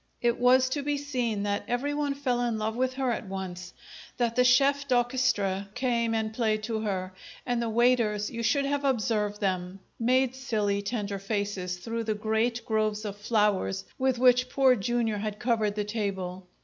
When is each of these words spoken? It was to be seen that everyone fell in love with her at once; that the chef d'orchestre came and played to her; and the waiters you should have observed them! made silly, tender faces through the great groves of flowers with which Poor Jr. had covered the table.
It 0.19 0.39
was 0.39 0.67
to 0.69 0.81
be 0.81 0.97
seen 0.97 1.43
that 1.43 1.63
everyone 1.67 2.15
fell 2.15 2.41
in 2.41 2.57
love 2.57 2.75
with 2.75 2.95
her 2.95 3.11
at 3.11 3.27
once; 3.27 3.71
that 4.17 4.35
the 4.35 4.43
chef 4.43 4.87
d'orchestre 4.87 5.67
came 5.75 6.15
and 6.15 6.33
played 6.33 6.63
to 6.63 6.79
her; 6.79 7.13
and 7.45 7.61
the 7.61 7.69
waiters 7.69 8.31
you 8.31 8.41
should 8.41 8.65
have 8.65 8.83
observed 8.83 9.41
them! 9.41 9.79
made 9.99 10.33
silly, 10.33 10.81
tender 10.81 11.19
faces 11.19 11.77
through 11.77 12.05
the 12.05 12.15
great 12.15 12.65
groves 12.65 13.05
of 13.05 13.15
flowers 13.15 13.85
with 13.99 14.17
which 14.17 14.49
Poor 14.49 14.75
Jr. 14.75 15.17
had 15.17 15.37
covered 15.37 15.75
the 15.75 15.83
table. 15.83 16.47